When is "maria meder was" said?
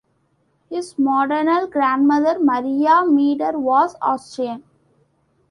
2.39-3.95